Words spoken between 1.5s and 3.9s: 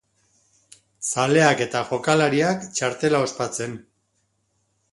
eta jokalariak, txartela ospatzen.